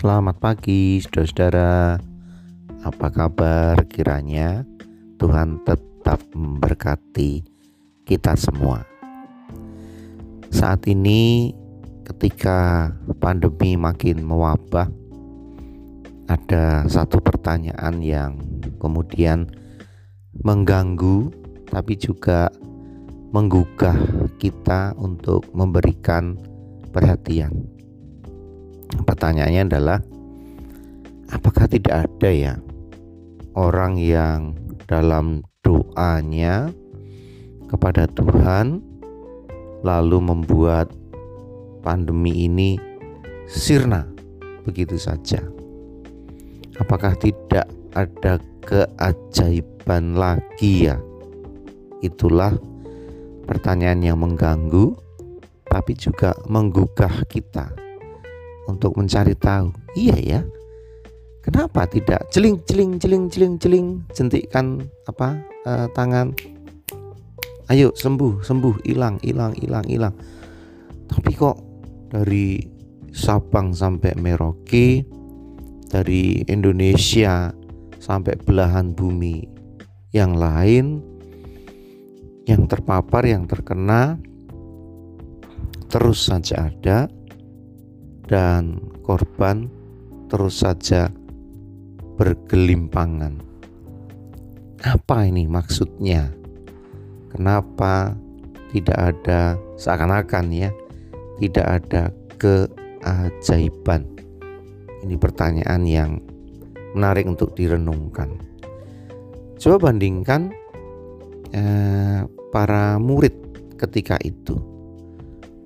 [0.00, 2.00] Selamat pagi, saudara-saudara.
[2.88, 3.84] Apa kabar?
[3.84, 4.64] Kiranya
[5.20, 7.44] Tuhan tetap memberkati
[8.08, 8.80] kita semua.
[10.48, 11.52] Saat ini,
[12.08, 12.88] ketika
[13.20, 14.88] pandemi makin mewabah,
[16.32, 18.40] ada satu pertanyaan yang
[18.80, 19.52] kemudian
[20.40, 21.28] mengganggu,
[21.68, 22.48] tapi juga
[23.36, 24.00] menggugah
[24.40, 26.40] kita untuk memberikan
[26.88, 27.79] perhatian
[28.98, 29.98] pertanyaannya adalah
[31.30, 32.54] apakah tidak ada ya
[33.54, 34.54] orang yang
[34.90, 36.70] dalam doanya
[37.70, 38.82] kepada Tuhan
[39.86, 40.90] lalu membuat
[41.80, 42.76] pandemi ini
[43.46, 44.04] sirna
[44.66, 45.40] begitu saja.
[46.80, 50.96] Apakah tidak ada keajaiban lagi ya?
[52.00, 52.56] Itulah
[53.44, 54.96] pertanyaan yang mengganggu
[55.68, 57.89] tapi juga menggugah kita
[58.70, 59.74] untuk mencari tahu.
[59.98, 60.40] Iya ya.
[61.40, 66.30] Kenapa tidak celing celing celing celing celing jentikkan apa uh, tangan.
[67.70, 70.14] Ayo sembuh sembuh hilang hilang hilang hilang.
[71.10, 71.56] Tapi kok
[72.10, 72.60] dari
[73.10, 75.02] Sabang sampai Merauke
[75.90, 77.50] dari Indonesia
[77.98, 79.42] sampai belahan bumi
[80.14, 81.02] yang lain
[82.46, 84.18] yang terpapar yang terkena
[85.90, 87.10] terus saja ada
[88.30, 89.66] dan korban
[90.30, 91.10] terus saja
[92.14, 93.42] bergelimpangan.
[94.86, 96.30] Apa ini maksudnya?
[97.34, 98.14] Kenapa
[98.70, 100.70] tidak ada seakan-akan ya,
[101.42, 102.02] tidak ada
[102.38, 104.06] keajaiban?
[105.02, 106.22] Ini pertanyaan yang
[106.94, 108.30] menarik untuk direnungkan.
[109.58, 110.54] Coba bandingkan
[111.50, 112.22] eh,
[112.54, 113.34] para murid
[113.74, 114.56] ketika itu,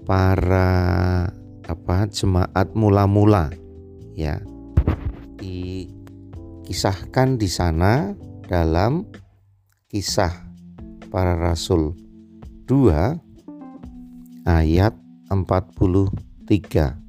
[0.09, 1.29] para
[1.69, 3.51] apa jemaat mula-mula
[4.17, 4.41] ya.
[5.41, 8.13] Dikisahkan di sana
[8.45, 9.05] dalam
[9.89, 10.33] kisah
[11.09, 11.97] para rasul.
[12.65, 14.97] 2 ayat
[15.29, 17.05] 43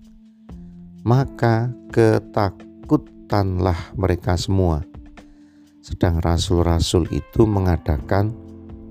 [1.06, 4.82] maka ketakutanlah mereka semua.
[5.86, 8.34] Sedang rasul-rasul itu mengadakan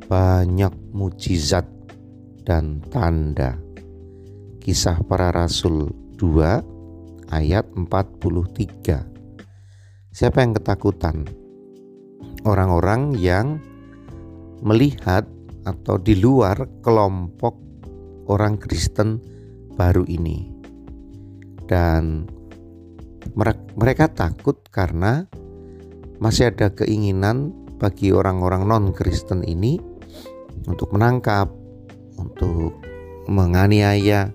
[0.07, 1.67] banyak mujizat
[2.47, 3.64] dan tanda
[4.65, 9.05] Kisah Para Rasul 2 ayat 43.
[10.09, 11.29] Siapa yang ketakutan?
[12.49, 13.61] Orang-orang yang
[14.65, 15.29] melihat
[15.69, 17.61] atau di luar kelompok
[18.33, 19.21] orang Kristen
[19.77, 20.49] baru ini.
[21.69, 22.25] Dan
[23.77, 25.29] mereka takut karena
[26.25, 29.77] masih ada keinginan bagi orang-orang non-Kristen ini
[30.65, 31.53] untuk menangkap,
[32.17, 32.81] untuk
[33.29, 34.33] menganiaya,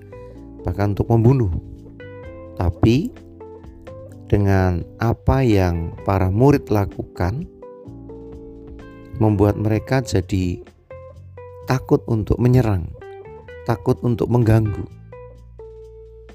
[0.63, 1.51] bahkan untuk membunuh.
[2.59, 3.09] Tapi
[4.29, 7.49] dengan apa yang para murid lakukan
[9.17, 10.61] membuat mereka jadi
[11.67, 12.87] takut untuk menyerang,
[13.67, 14.85] takut untuk mengganggu.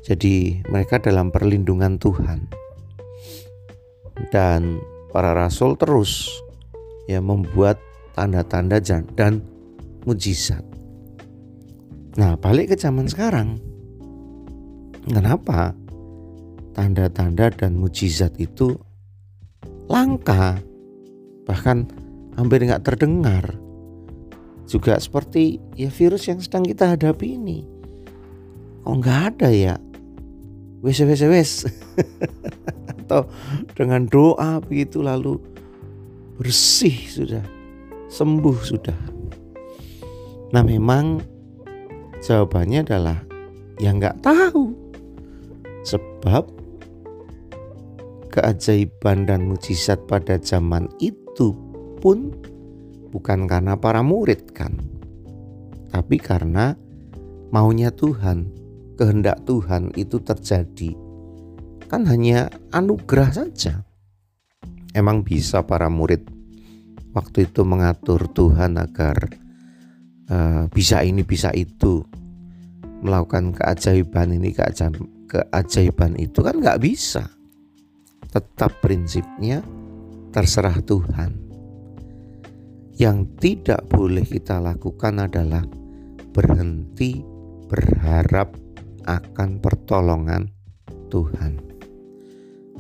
[0.05, 2.45] Jadi mereka dalam perlindungan Tuhan.
[4.29, 4.79] Dan
[5.11, 6.29] para rasul terus
[7.09, 7.81] ya membuat
[8.13, 8.79] tanda-tanda
[9.17, 9.41] dan
[10.05, 10.63] mujizat.
[12.15, 13.59] Nah, balik ke zaman sekarang.
[15.05, 15.77] Kenapa
[16.73, 18.75] tanda-tanda dan mujizat itu
[19.87, 20.59] langka,
[21.45, 21.85] bahkan
[22.35, 23.45] hampir nggak terdengar.
[24.65, 27.69] Juga seperti ya virus yang sedang kita hadapi ini.
[28.89, 29.77] Oh nggak ada ya?
[30.81, 31.53] Wes wes wes.
[33.05, 33.29] Atau
[33.77, 35.37] dengan doa begitu lalu
[36.41, 37.45] bersih sudah,
[38.09, 39.01] sembuh sudah.
[40.51, 41.21] Nah memang
[42.25, 43.21] jawabannya adalah
[43.77, 44.84] ya nggak tahu
[45.85, 46.49] Sebab
[48.35, 51.55] keajaiban dan mujizat pada zaman itu
[52.03, 52.35] pun
[53.15, 54.75] bukan karena para murid kan.
[55.95, 56.75] Tapi karena
[57.55, 58.51] maunya Tuhan,
[58.99, 60.91] kehendak Tuhan itu terjadi.
[61.87, 63.87] Kan hanya anugerah saja.
[64.91, 66.27] Emang bisa para murid
[67.15, 69.17] waktu itu mengatur Tuhan agar
[70.31, 72.03] uh, bisa ini bisa itu
[73.03, 77.27] melakukan keajaiban ini keajaiban keajaiban itu kan nggak bisa.
[78.31, 79.67] Tetap prinsipnya
[80.31, 81.43] terserah Tuhan.
[82.95, 85.67] Yang tidak boleh kita lakukan adalah
[86.31, 87.27] berhenti
[87.67, 88.55] berharap
[89.03, 90.47] akan pertolongan
[91.11, 91.59] Tuhan.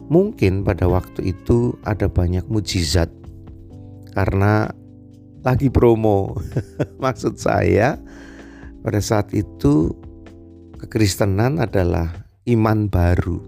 [0.06, 3.10] Mungkin pada waktu itu ada banyak mujizat
[4.14, 4.70] karena
[5.42, 6.38] lagi promo.
[7.02, 7.98] Maksud saya
[8.86, 9.90] pada saat itu
[10.78, 13.40] kekristenan adalah iman baru.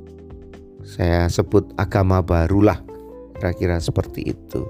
[0.86, 2.80] saya sebut agama barulah
[3.36, 4.64] kira-kira seperti itu.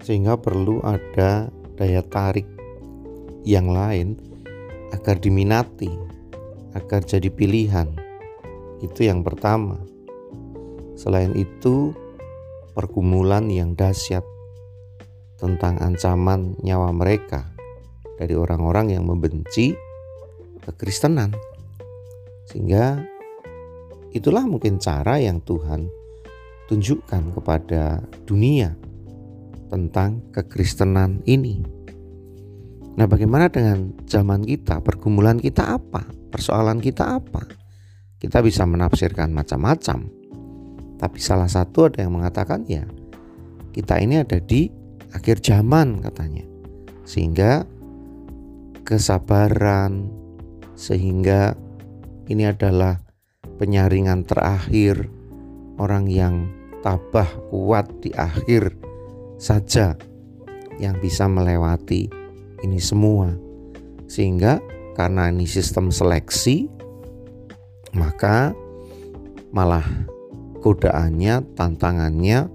[0.00, 2.48] Sehingga perlu ada daya tarik
[3.44, 4.16] yang lain
[4.96, 5.92] agar diminati
[6.72, 7.90] agar jadi pilihan.
[8.80, 9.76] Itu yang pertama.
[10.96, 11.92] Selain itu
[12.72, 14.24] pergumulan yang dahsyat
[15.36, 17.44] tentang ancaman nyawa mereka
[18.16, 19.76] dari orang-orang yang membenci
[20.64, 21.36] kekristenan
[22.50, 22.98] sehingga
[24.10, 25.86] itulah mungkin cara yang Tuhan
[26.66, 28.74] tunjukkan kepada dunia
[29.70, 31.62] tentang kekristenan ini.
[32.98, 34.82] Nah, bagaimana dengan zaman kita?
[34.82, 36.02] Pergumulan kita apa?
[36.34, 37.46] Persoalan kita apa?
[38.18, 40.10] Kita bisa menafsirkan macam-macam.
[40.98, 42.84] Tapi salah satu ada yang mengatakan ya,
[43.70, 44.68] kita ini ada di
[45.14, 46.44] akhir zaman katanya.
[47.06, 47.64] Sehingga
[48.84, 50.10] kesabaran
[50.74, 51.54] sehingga
[52.30, 53.02] ini adalah
[53.58, 55.10] penyaringan terakhir
[55.82, 56.46] orang yang
[56.80, 58.78] tabah kuat di akhir
[59.36, 59.98] saja
[60.78, 62.06] yang bisa melewati
[62.62, 63.34] ini semua.
[64.06, 64.62] Sehingga
[64.94, 66.70] karena ini sistem seleksi
[67.90, 68.54] maka
[69.50, 69.84] malah
[70.62, 72.46] godaannya, tantangannya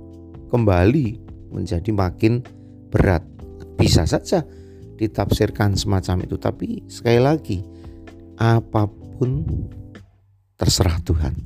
[0.48, 1.08] kembali
[1.52, 2.40] menjadi makin
[2.88, 3.28] berat.
[3.76, 4.48] Bisa saja
[4.96, 7.60] ditafsirkan semacam itu, tapi sekali lagi
[9.16, 9.48] apa pun
[10.60, 11.40] terserah Tuhan.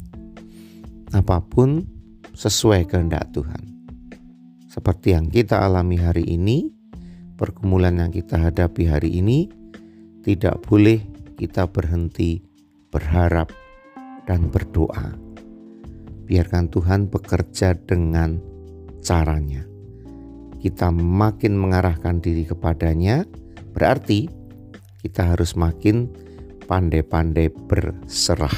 [1.13, 1.85] Apa pun
[2.33, 3.61] sesuai kehendak Tuhan
[4.73, 6.65] seperti yang kita alami hari ini,
[7.37, 9.53] pergumulan yang kita hadapi hari ini,
[10.25, 10.97] tidak boleh
[11.37, 12.41] kita berhenti
[12.89, 13.53] berharap
[14.25, 15.13] dan berdoa.
[16.25, 18.41] Biarkan Tuhan bekerja dengan
[19.05, 19.61] caranya.
[20.57, 23.29] Kita makin mengarahkan diri kepadanya,
[23.77, 24.25] berarti
[25.05, 26.28] kita harus makin
[26.69, 28.53] pandai-pandai berserah.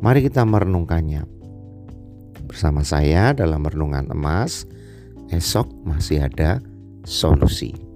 [0.00, 1.28] Mari kita merenungkannya
[2.48, 4.64] bersama saya dalam renungan emas.
[5.28, 6.64] Esok masih ada
[7.04, 7.89] solusi.